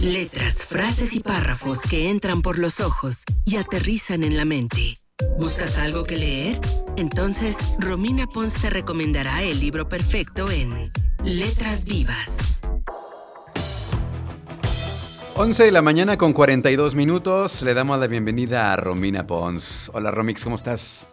Letras, 0.00 0.62
frases 0.62 1.14
y 1.14 1.20
párrafos 1.20 1.80
que 1.80 2.10
entran 2.10 2.42
por 2.42 2.58
los 2.58 2.80
ojos 2.80 3.24
y 3.46 3.56
aterrizan 3.56 4.24
en 4.24 4.36
la 4.36 4.44
mente. 4.44 4.94
¿Buscas 5.38 5.78
algo 5.78 6.04
que 6.04 6.18
leer? 6.18 6.60
Entonces, 6.96 7.56
Romina 7.78 8.26
Pons 8.26 8.60
te 8.60 8.68
recomendará 8.68 9.42
el 9.42 9.58
libro 9.58 9.88
perfecto 9.88 10.50
en 10.50 10.92
Letras 11.24 11.86
Vivas. 11.86 12.60
11 15.34 15.64
de 15.64 15.72
la 15.72 15.80
mañana 15.80 16.18
con 16.18 16.34
42 16.34 16.94
minutos. 16.94 17.62
Le 17.62 17.72
damos 17.72 17.98
la 17.98 18.06
bienvenida 18.06 18.74
a 18.74 18.76
Romina 18.76 19.26
Pons. 19.26 19.90
Hola 19.94 20.10
Romix, 20.10 20.44
¿cómo 20.44 20.56
estás? 20.56 21.08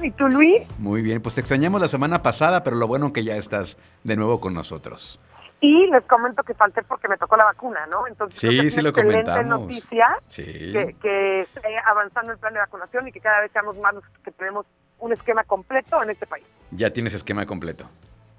¿Y 0.00 0.10
tú, 0.12 0.28
Luis? 0.28 0.62
Muy 0.78 1.02
bien, 1.02 1.20
pues 1.20 1.34
te 1.34 1.40
extrañamos 1.40 1.80
la 1.80 1.88
semana 1.88 2.22
pasada, 2.22 2.62
pero 2.62 2.76
lo 2.76 2.86
bueno 2.86 3.12
que 3.12 3.24
ya 3.24 3.36
estás 3.36 3.78
de 4.04 4.14
nuevo 4.16 4.40
con 4.40 4.54
nosotros. 4.54 5.18
Y 5.60 5.86
les 5.86 6.04
comento 6.04 6.42
que 6.42 6.54
falté 6.54 6.82
porque 6.82 7.08
me 7.08 7.16
tocó 7.16 7.36
la 7.36 7.44
vacuna, 7.44 7.86
¿no? 7.86 8.06
Entonces, 8.06 8.38
sí, 8.38 8.70
sí 8.70 8.82
lo 8.82 8.92
comentamos. 8.92 9.60
noticia 9.60 10.18
que, 10.34 10.94
que 11.00 11.40
esté 11.40 11.78
avanzando 11.86 12.32
el 12.32 12.38
plan 12.38 12.52
de 12.52 12.60
vacunación 12.60 13.08
y 13.08 13.12
que 13.12 13.20
cada 13.20 13.40
vez 13.40 13.52
seamos 13.52 13.76
más 13.78 13.94
los 13.94 14.04
que 14.22 14.32
tenemos 14.32 14.66
un 14.98 15.12
esquema 15.12 15.44
completo 15.44 16.02
en 16.02 16.10
este 16.10 16.26
país. 16.26 16.44
Ya 16.70 16.92
tienes 16.92 17.14
esquema 17.14 17.46
completo. 17.46 17.88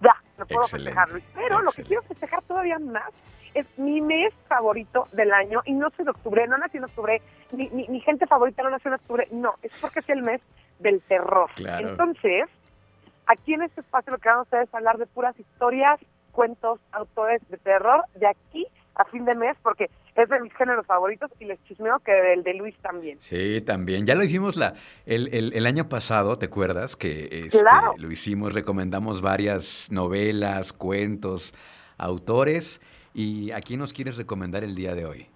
Ya, 0.01 0.15
lo 0.37 0.45
puedo 0.45 0.67
festejar, 0.67 1.11
Luis. 1.11 1.23
Pero 1.33 1.61
lo 1.61 1.71
que 1.71 1.83
quiero 1.83 2.03
festejar 2.03 2.43
todavía 2.43 2.77
más 2.79 3.11
es 3.53 3.65
mi 3.79 4.01
mes 4.01 4.33
favorito 4.47 5.07
del 5.13 5.33
año 5.33 5.61
y 5.65 5.73
no 5.73 5.87
soy 5.89 6.05
de 6.05 6.11
octubre, 6.11 6.47
no 6.47 6.57
nací 6.57 6.77
en 6.77 6.83
octubre, 6.83 7.21
mi, 7.51 7.69
mi, 7.69 7.99
gente 8.01 8.27
favorita 8.27 8.61
no 8.61 8.69
nació 8.69 8.89
en 8.89 8.95
octubre, 8.95 9.27
no, 9.31 9.55
es 9.63 9.71
porque 9.81 9.99
es 9.99 10.09
el 10.09 10.21
mes 10.21 10.41
del 10.79 11.01
terror. 11.01 11.49
Entonces, 11.57 12.45
aquí 13.25 13.55
en 13.55 13.63
este 13.63 13.81
espacio 13.81 14.13
lo 14.13 14.19
que 14.19 14.29
vamos 14.29 14.45
a 14.45 14.49
hacer 14.49 14.67
es 14.67 14.73
hablar 14.75 14.97
de 14.97 15.07
puras 15.07 15.39
historias, 15.39 15.99
cuentos, 16.37 16.79
autores 16.91 17.41
de 17.49 17.57
terror 17.57 18.03
de 18.13 18.27
aquí 18.27 18.67
a 18.93 19.05
fin 19.05 19.25
de 19.25 19.33
mes 19.33 19.57
porque 19.63 19.89
es 20.15 20.29
de 20.29 20.39
mis 20.39 20.53
géneros 20.53 20.85
favoritos 20.85 21.31
y 21.39 21.45
les 21.45 21.63
chismeo 21.63 21.97
que 21.97 22.33
el 22.33 22.43
de 22.43 22.53
Luis 22.53 22.77
también. 22.77 23.19
Sí, 23.19 23.59
también. 23.61 24.05
Ya 24.05 24.13
lo 24.13 24.23
hicimos 24.23 24.55
la, 24.55 24.75
el, 25.07 25.33
el, 25.33 25.65
año 25.65 25.89
pasado, 25.89 26.37
¿te 26.37 26.45
acuerdas? 26.45 26.95
Que 26.95 27.27
este, 27.45 27.63
lo 27.97 28.11
hicimos, 28.11 28.53
recomendamos 28.53 29.23
varias 29.23 29.87
novelas, 29.91 30.73
cuentos, 30.73 31.55
autores. 31.97 32.81
¿Y 33.15 33.51
a 33.51 33.61
quién 33.61 33.79
nos 33.79 33.91
quieres 33.91 34.15
recomendar 34.15 34.63
el 34.63 34.75
día 34.75 34.93
de 34.93 35.05
hoy? 35.05 35.27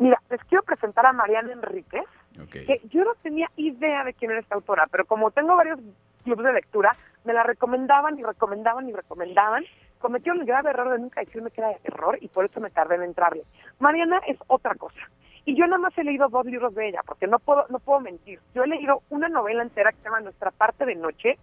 Mira, 0.00 0.20
les 0.28 0.42
quiero 0.44 0.64
presentar 0.64 1.06
a 1.06 1.12
Mariana 1.12 1.52
Enríquez, 1.52 2.04
que 2.50 2.82
yo 2.90 3.04
no 3.04 3.14
tenía 3.22 3.48
idea 3.56 4.02
de 4.02 4.12
quién 4.12 4.32
era 4.32 4.40
esta 4.40 4.56
autora, 4.56 4.88
pero 4.90 5.04
como 5.04 5.30
tengo 5.30 5.54
varios 5.54 5.78
clubes 6.24 6.46
de 6.46 6.52
lectura, 6.52 6.96
me 7.24 7.32
la 7.32 7.44
recomendaban 7.44 8.18
y 8.18 8.24
recomendaban 8.24 8.88
y 8.88 8.92
recomendaban. 8.92 9.64
Cometieron 9.98 10.40
el 10.40 10.46
grave 10.46 10.70
error 10.70 10.92
de 10.92 10.98
nunca 10.98 11.20
decirme 11.20 11.50
que 11.50 11.60
era 11.60 11.70
de 11.70 11.78
terror 11.80 12.18
y 12.20 12.28
por 12.28 12.44
eso 12.44 12.60
me 12.60 12.70
tardé 12.70 12.96
en 12.96 13.02
entrarle. 13.02 13.44
Mariana 13.78 14.20
es 14.26 14.38
otra 14.46 14.74
cosa. 14.74 15.00
Y 15.44 15.54
yo 15.56 15.66
nada 15.66 15.78
más 15.78 15.96
he 15.96 16.04
leído 16.04 16.28
dos 16.28 16.44
libros 16.44 16.74
de 16.74 16.88
ella, 16.88 17.00
porque 17.06 17.26
no 17.26 17.38
puedo, 17.38 17.66
no 17.68 17.78
puedo 17.78 18.00
mentir. 18.00 18.40
Yo 18.54 18.64
he 18.64 18.66
leído 18.66 19.02
una 19.10 19.28
novela 19.28 19.62
entera 19.62 19.92
que 19.92 19.98
se 19.98 20.04
llama 20.04 20.20
Nuestra 20.20 20.50
parte 20.50 20.84
de 20.84 20.96
noche 20.96 21.38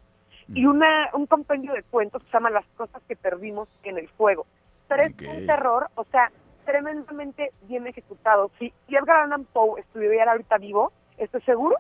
y 0.50 0.66
una, 0.66 1.10
un 1.14 1.26
compendio 1.26 1.74
de 1.74 1.84
cuentos 1.84 2.22
que 2.22 2.28
se 2.28 2.34
llama 2.34 2.50
Las 2.50 2.66
cosas 2.76 3.02
que 3.08 3.16
perdimos 3.16 3.70
en 3.84 3.98
el 3.98 4.10
fuego 4.10 4.46
pero 4.88 5.04
es 5.04 5.14
un 5.28 5.46
terror, 5.48 5.88
o 5.96 6.04
sea, 6.06 6.32
tremendamente 6.66 7.52
bien 7.64 7.88
ejecutado. 7.88 8.52
Si, 8.60 8.72
Edgar 8.88 9.24
Allan 9.24 9.46
Poe 9.46 9.82
estuviera 9.82 10.32
ahorita 10.32 10.58
vivo, 10.58 10.92
estoy 11.18 11.42
seguro, 11.42 11.78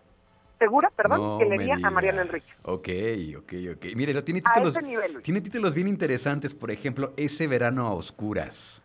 segura, 0.60 0.90
perdón, 0.96 1.40
que 1.40 1.46
leería 1.46 1.78
a 1.84 1.92
Mariana 1.92 2.22
Enrique. 2.22 2.48
Ok, 2.64 2.90
ok, 3.38 3.54
ok. 3.76 3.86
Mire, 3.96 4.22
tiene 4.22 4.42
títulos, 4.42 4.78
tiene 5.22 5.42
títulos 5.42 5.74
bien 5.74 5.88
interesantes, 5.88 6.54
por 6.54 6.72
ejemplo, 6.72 7.14
Ese 7.18 7.48
verano 7.48 7.88
a 7.88 7.94
oscuras. 7.94 8.82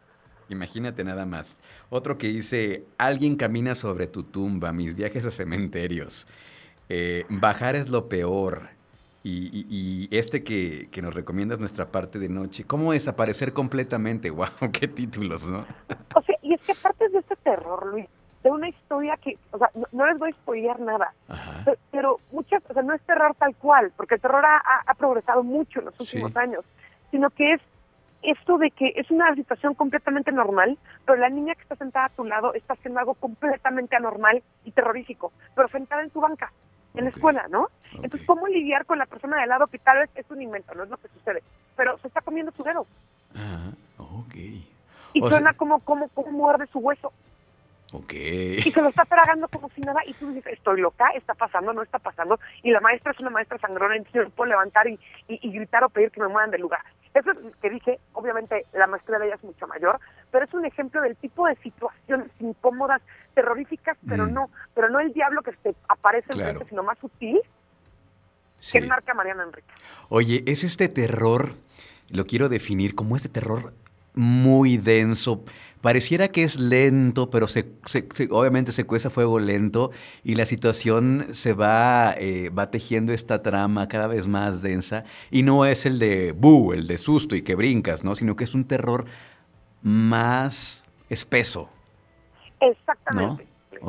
Imagínate 0.49 1.05
nada 1.05 1.27
más. 1.27 1.55
Otro 1.91 2.17
que 2.17 2.29
dice, 2.29 2.85
alguien 2.97 3.37
camina 3.37 3.75
sobre 3.75 4.07
tu 4.07 4.23
tumba, 4.23 4.73
mis 4.73 4.95
viajes 4.95 5.27
a 5.27 5.31
cementerios. 5.31 6.27
Eh, 6.89 7.27
bajar 7.29 7.77
es 7.77 7.89
lo 7.89 8.09
peor. 8.09 8.71
Y, 9.31 10.09
este 10.11 10.43
que, 10.43 10.89
nos 11.03 11.13
recomiendas 11.13 11.59
nuestra 11.59 11.93
parte 11.93 12.19
de 12.19 12.31
noche, 12.31 12.65
¿cómo 12.65 12.93
desaparecer 12.93 13.53
completamente? 13.53 14.31
¡Wow! 14.31 14.49
¡Qué 14.73 14.89
títulos, 14.89 15.47
¿no? 15.47 15.67
O 16.15 16.23
sea, 16.23 16.37
y 16.41 16.55
es 16.55 16.63
que 16.63 16.73
aparte 16.73 17.11
de 17.11 17.19
este 17.19 17.37
terror, 17.37 17.87
Luis, 17.89 18.07
de 18.49 18.55
una 18.55 18.69
historia 18.69 19.17
que, 19.19 19.37
o 19.51 19.59
sea, 19.59 19.71
no, 19.93 20.07
les 20.07 20.19
voy 20.19 20.31
a 20.31 20.33
spoilear 20.33 20.81
nada, 20.81 21.13
pero, 21.91 22.19
muchas, 22.33 22.63
o 22.69 22.73
sea, 22.73 22.83
no 22.83 22.95
es 22.95 23.03
terror 23.03 23.35
tal 23.39 23.55
cual, 23.57 23.93
porque 23.97 24.15
el 24.15 24.21
terror 24.21 24.45
ha, 24.45 24.95
progresado 24.95 25.43
mucho 25.43 25.81
en 25.81 25.87
los 25.87 26.01
últimos 26.01 26.35
años, 26.37 26.65
sino 27.11 27.31
que 27.31 27.55
es 27.55 27.61
esto 28.23 28.59
de 28.59 28.71
que 28.71 28.95
es 28.97 29.11
una 29.11 29.33
situación 29.35 29.75
completamente 29.75 30.33
normal, 30.33 30.79
pero 31.05 31.19
la 31.19 31.29
niña 31.29 31.55
que 31.55 31.63
está 31.63 31.77
sentada 31.77 32.07
a 32.07 32.11
tu 32.11 32.25
lado 32.25 32.55
está 32.55 32.73
haciendo 32.73 32.99
algo 32.99 33.15
completamente 33.15 33.95
anormal 33.97 34.43
y 34.65 34.73
terrorífico, 34.73 35.33
pero 35.55 35.69
sentada 35.69 36.03
en 36.03 36.11
su 36.11 36.21
banca 36.21 36.51
en 36.95 37.05
la 37.05 37.11
escuela, 37.11 37.47
¿no? 37.49 37.69
Entonces, 37.93 38.27
¿cómo 38.27 38.49
lidiar 38.49 38.87
con 38.87 38.99
la 38.99 39.07
persona 39.07 39.41
de 39.41 39.47
lado 39.47 39.67
que 39.69 39.79
tal 39.79 39.99
vez 39.99 40.11
es 40.17 40.29
un 40.31 40.43
invento, 40.43 40.75
no 40.75 40.85
es 40.85 40.91
lo 40.91 40.97
que 40.97 41.09
sucede? 41.09 41.43
Pero 41.77 41.97
se 41.99 42.09
está 42.09 42.23
comiendo 42.23 42.51
su 42.53 42.65
dedo. 42.65 42.87
Ah, 43.37 43.71
ok. 43.99 44.35
Y 45.13 45.21
suena 45.21 45.53
como, 45.53 45.79
como, 45.81 46.09
como 46.09 46.33
muerde 46.33 46.67
su 46.73 46.81
hueso. 46.81 47.13
Ok. 47.93 48.13
Y 48.13 48.71
se 48.71 48.83
lo 48.83 48.89
está 48.89 49.05
tragando 49.05 49.49
como 49.49 49.71
si 49.71 49.81
nada, 49.81 50.01
y 50.07 50.13
tú 50.15 50.31
dices, 50.33 50.53
estoy 50.53 50.81
loca, 50.81 51.09
está 51.15 51.35
pasando, 51.35 51.73
no 51.73 51.83
está 51.83 51.99
pasando, 51.99 52.39
y 52.63 52.71
la 52.71 52.81
maestra 52.81 53.13
es 53.13 53.21
una 53.21 53.31
maestra 53.31 53.59
sangrona, 53.59 53.97
entonces 53.97 54.25
no 54.25 54.31
puedo 54.31 54.51
levantar 54.51 54.87
y, 54.89 54.99
y, 55.29 55.51
gritar 55.51 55.85
o 55.85 55.89
pedir 55.89 56.11
que 56.11 56.21
me 56.21 56.29
muevan 56.29 56.51
del 56.51 56.61
lugar. 56.61 56.81
Eso 57.15 57.31
es 57.31 57.39
que 57.63 57.71
dije, 57.71 57.99
obviamente 58.13 58.67
la 58.75 58.87
maestra 58.87 59.19
de 59.19 59.27
ella 59.27 59.37
es 59.37 59.45
mucho 59.45 59.67
mayor, 59.67 59.99
pero 60.31 60.45
es 60.45 60.53
un 60.53 60.67
ejemplo 60.67 61.01
del 61.01 61.17
tipo 61.17 61.47
de 61.47 61.57
situaciones 61.57 62.29
incómodas, 62.41 63.01
terroríficas, 63.35 63.97
pero 64.07 64.27
mm. 64.27 64.33
no, 64.35 64.51
pero 64.75 64.91
no 64.91 65.01
el 65.01 65.13
diablo 65.15 65.41
que 65.43 65.53
se 65.63 65.75
aparece 65.89 66.33
en 66.33 66.41
frente, 66.41 66.67
sino 66.69 66.83
más 66.83 66.99
sutil, 66.99 67.41
que 68.71 68.81
marca 68.83 69.15
Mariana 69.15 69.45
Enrique. 69.45 69.73
Oye, 70.11 70.45
es 70.47 70.63
este 70.63 70.89
terror, 70.89 71.55
lo 72.11 72.27
quiero 72.27 72.51
definir 72.51 72.95
como 72.95 73.17
este 73.17 73.31
terror 73.31 73.73
muy 74.15 74.77
denso, 74.77 75.45
pareciera 75.81 76.29
que 76.29 76.43
es 76.43 76.59
lento, 76.59 77.31
pero 77.31 77.47
se, 77.47 77.67
obviamente 78.31 78.73
se 78.73 78.85
cuesta 78.85 79.11
fuego 79.11 79.39
lento 79.39 79.91
y 80.25 80.35
la 80.35 80.47
situación 80.47 81.27
se 81.33 81.53
va, 81.53 82.15
eh, 82.19 82.51
va 82.51 82.71
tejiendo 82.71 83.13
esta 83.13 83.43
trama 83.43 83.89
cada 83.89 84.07
vez 84.07 84.27
más 84.27 84.63
densa 84.63 85.05
y 85.31 85.43
no 85.43 85.65
es 85.65 85.87
el 85.87 85.99
de 85.99 86.33
bu, 86.33 86.73
el 86.73 86.87
de 86.87 86.99
susto 86.99 87.37
y 87.37 87.43
que 87.43 87.55
brincas, 87.55 88.05
¿no? 88.05 88.15
Sino 88.15 88.37
que 88.37 88.45
es 88.45 88.55
un 88.55 88.65
terror 88.65 89.07
más 89.83 90.87
espeso. 91.09 91.71
Exactamente. 92.61 93.47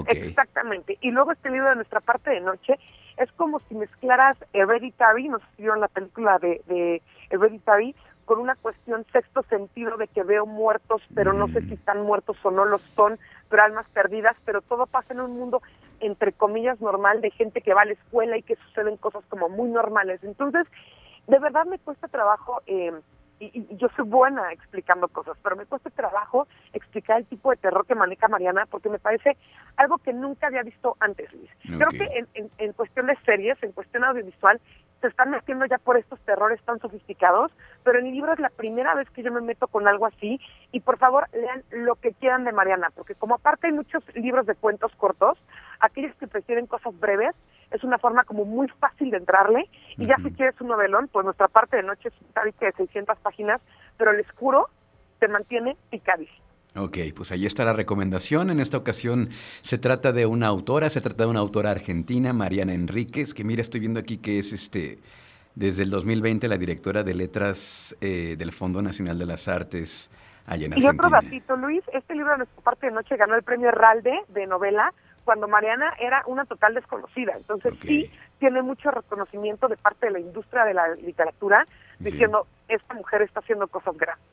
Exactamente. 0.07 0.97
Y 1.01 1.11
luego 1.11 1.31
este 1.31 1.49
libro 1.49 1.69
de 1.69 1.75
nuestra 1.75 1.99
parte 1.99 2.29
de 2.29 2.41
noche 2.41 2.77
es 3.17 3.31
como 3.33 3.59
si 3.67 3.75
mezclaras 3.75 4.37
Hereditary, 4.53 5.27
nos 5.27 5.41
vieron 5.57 5.81
la 5.81 5.87
película 5.87 6.37
de, 6.39 6.61
de 6.67 7.01
Hereditary, 7.29 7.95
con 8.29 8.37
una 8.37 8.53
cuestión 8.53 9.07
sexto 9.11 9.41
sentido 9.49 9.97
de 9.97 10.07
que 10.07 10.21
veo 10.21 10.45
muertos, 10.45 11.01
pero 11.15 11.33
no 11.33 11.47
sé 11.47 11.61
si 11.61 11.73
están 11.73 12.03
muertos 12.03 12.37
o 12.43 12.51
no 12.51 12.63
los 12.63 12.79
son, 12.95 13.17
pero 13.49 13.63
almas 13.63 13.87
perdidas, 13.89 14.35
pero 14.45 14.61
todo 14.61 14.85
pasa 14.85 15.13
en 15.13 15.21
un 15.21 15.31
mundo 15.31 15.63
entre 15.99 16.31
comillas 16.33 16.79
normal 16.79 17.21
de 17.21 17.31
gente 17.31 17.61
que 17.61 17.73
va 17.73 17.81
a 17.81 17.85
la 17.85 17.93
escuela 17.93 18.37
y 18.37 18.43
que 18.43 18.55
suceden 18.55 18.97
cosas 18.97 19.23
como 19.29 19.49
muy 19.49 19.71
normales. 19.71 20.23
Entonces, 20.23 20.67
de 21.25 21.39
verdad 21.39 21.65
me 21.65 21.79
cuesta 21.79 22.07
trabajo 22.07 22.61
eh, 22.67 22.93
y, 23.39 23.65
yo 23.77 23.87
soy 23.95 24.05
buena 24.05 24.53
explicando 24.53 25.07
cosas, 25.07 25.35
pero 25.41 25.55
me 25.55 25.65
cuesta 25.65 25.89
trabajo 25.89 26.47
explicar 26.73 27.17
el 27.17 27.25
tipo 27.25 27.49
de 27.49 27.57
terror 27.57 27.87
que 27.87 27.95
maneja 27.95 28.27
Mariana 28.27 28.67
porque 28.69 28.89
me 28.89 28.99
parece 28.99 29.37
algo 29.75 29.97
que 29.97 30.13
nunca 30.13 30.45
había 30.45 30.61
visto 30.61 30.97
antes, 30.99 31.33
Luis. 31.33 31.49
Creo 31.63 31.89
que 31.89 32.27
en, 32.35 32.51
en, 32.59 32.73
cuestión 32.73 33.07
de 33.07 33.17
series, 33.25 33.57
en 33.63 33.71
cuestión 33.71 34.03
audiovisual, 34.03 34.61
se 35.01 35.07
están 35.07 35.31
metiendo 35.31 35.65
ya 35.65 35.77
por 35.77 35.97
estos 35.97 36.19
terrores 36.21 36.61
tan 36.63 36.79
sofisticados, 36.79 37.51
pero 37.83 37.99
en 37.99 38.05
mi 38.05 38.11
libro 38.11 38.33
es 38.33 38.39
la 38.39 38.49
primera 38.49 38.95
vez 38.95 39.09
que 39.11 39.23
yo 39.23 39.31
me 39.31 39.41
meto 39.41 39.67
con 39.67 39.87
algo 39.87 40.05
así 40.05 40.39
y 40.71 40.81
por 40.81 40.97
favor 40.97 41.27
lean 41.33 41.63
lo 41.71 41.95
que 41.95 42.13
quieran 42.13 42.43
de 42.43 42.51
Mariana, 42.51 42.89
porque 42.95 43.15
como 43.15 43.35
aparte 43.35 43.67
hay 43.67 43.73
muchos 43.73 44.03
libros 44.15 44.45
de 44.45 44.55
cuentos 44.55 44.91
cortos, 44.95 45.37
aquellos 45.79 46.15
que 46.15 46.27
prefieren 46.27 46.67
cosas 46.67 46.97
breves, 46.99 47.35
es 47.71 47.83
una 47.83 47.99
forma 47.99 48.23
como 48.23 48.45
muy 48.45 48.67
fácil 48.67 49.11
de 49.11 49.17
entrarle 49.17 49.69
y 49.97 50.05
ya 50.05 50.15
si 50.17 50.31
quieres 50.31 50.59
un 50.59 50.67
novelón, 50.67 51.07
pues 51.11 51.23
nuestra 51.23 51.47
parte 51.47 51.77
de 51.77 51.83
noche 51.83 52.09
es 52.09 52.13
un 52.21 52.51
de 52.59 52.71
600 52.71 53.17
páginas, 53.19 53.61
pero 53.97 54.11
el 54.11 54.19
escuro 54.19 54.69
te 55.19 55.27
mantiene 55.27 55.77
picadísimo. 55.89 56.48
Ok, 56.75 56.97
pues 57.15 57.31
ahí 57.31 57.45
está 57.45 57.65
la 57.65 57.73
recomendación. 57.73 58.51
En 58.51 58.59
esta 58.59 58.77
ocasión 58.77 59.29
se 59.63 59.79
trata 59.79 60.11
de 60.11 60.27
una 60.27 60.47
autora, 60.47 60.89
se 60.89 61.01
trata 61.01 61.23
de 61.23 61.29
una 61.29 61.39
autora 61.39 61.71
argentina, 61.71 62.31
Mariana 62.31 62.73
Enríquez, 62.73 63.33
que 63.33 63.43
mira, 63.43 63.61
estoy 63.61 63.79
viendo 63.79 63.99
aquí 63.99 64.17
que 64.17 64.37
es 64.37 64.53
este 64.53 64.99
desde 65.55 65.83
el 65.83 65.89
2020 65.89 66.47
la 66.47 66.57
directora 66.57 67.03
de 67.03 67.13
letras 67.15 67.95
eh, 68.01 68.35
del 68.37 68.51
Fondo 68.51 68.81
Nacional 68.81 69.17
de 69.17 69.25
las 69.25 69.47
Artes 69.47 70.11
allá 70.45 70.67
en 70.67 70.73
Argentina. 70.73 70.93
Y 70.93 70.95
otro 70.95 71.09
ratito, 71.09 71.55
Luis, 71.57 71.83
este 71.91 72.13
libro 72.13 72.31
de 72.33 72.37
nuestra 72.37 72.61
parte 72.61 72.85
de 72.85 72.93
noche 72.93 73.17
ganó 73.17 73.35
el 73.35 73.43
premio 73.43 73.71
Ralde 73.71 74.13
de 74.27 74.45
novela 74.45 74.93
cuando 75.25 75.47
Mariana 75.47 75.93
era 75.99 76.23
una 76.27 76.45
total 76.45 76.75
desconocida. 76.75 77.33
Entonces 77.35 77.73
sí 77.81 78.11
tiene 78.39 78.61
mucho 78.61 78.91
reconocimiento 78.91 79.67
de 79.67 79.75
parte 79.75 80.05
de 80.05 80.13
la 80.13 80.19
industria 80.19 80.65
de 80.65 80.73
la 80.73 80.95
literatura 80.95 81.67
diciendo, 81.99 82.47
esta 82.67 82.93
mujer 82.93 83.23
está 83.23 83.39
haciendo 83.39 83.67
cosas 83.67 83.97
grandes. 83.97 84.25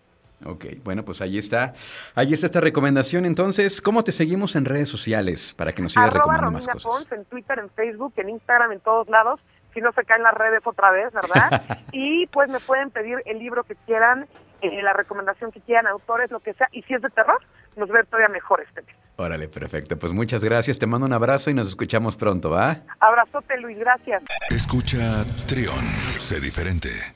Ok, 0.45 0.67
bueno, 0.85 1.05
pues 1.05 1.21
ahí 1.23 1.39
está. 1.39 1.75
Ahí 2.15 2.35
está 2.35 2.47
esta 2.47 2.61
recomendación. 2.61 3.25
Entonces, 3.25 3.81
¿cómo 3.81 4.05
te 4.05 4.13
seguimos 4.13 4.55
en 4.55 4.65
redes 4.65 4.89
sociales 4.89 5.55
para 5.55 5.73
que 5.73 5.83
nos 5.83 5.93
sigas 5.93 6.13
recomendando 6.13 6.53
más 6.53 6.67
cosas? 6.67 6.83
Pons, 6.83 7.13
en 7.13 7.25
Twitter, 7.25 7.59
en 7.59 7.71
Facebook, 7.71 8.13
en 8.17 8.29
Instagram, 8.31 8.73
en 8.73 8.81
todos 8.81 9.09
lados. 9.09 9.41
Si 9.73 9.81
no 9.81 9.93
se 9.93 10.05
caen 10.05 10.23
las 10.23 10.35
redes 10.35 10.61
otra 10.65 10.91
vez, 10.91 11.13
¿verdad? 11.13 11.63
y 11.93 12.27
pues 12.29 12.49
me 12.49 12.61
pueden 12.61 12.91
pedir 12.91 13.23
el 13.27 13.39
libro 13.39 13.65
que 13.65 13.77
quieran, 13.87 14.27
eh, 14.63 14.83
la 14.83 14.93
recomendación 14.93 15.53
que 15.53 15.61
quieran, 15.61 15.87
autores, 15.87 16.31
lo 16.31 16.41
que 16.41 16.55
sea. 16.55 16.69
Y 16.73 16.83
si 16.83 16.95
es 16.95 17.03
de 17.03 17.11
terror, 17.11 17.43
nos 17.77 17.89
ve 17.89 18.05
todavía 18.05 18.29
mejor 18.29 18.61
este 18.61 18.83
mes. 18.83 18.95
Órale, 19.17 19.49
perfecto. 19.49 19.99
Pues 19.99 20.13
muchas 20.13 20.45
gracias. 20.45 20.79
Te 20.79 20.87
mando 20.87 21.07
un 21.07 21.13
abrazo 21.13 21.51
y 21.51 21.55
nos 21.55 21.69
escuchamos 21.69 22.17
pronto, 22.17 22.51
¿va? 22.51 22.83
Abrazote, 23.01 23.59
Luis. 23.59 23.79
Gracias. 23.79 24.23
Escucha 24.51 25.25
Trión. 25.47 25.85
Sé 26.19 26.41
diferente. 26.41 27.15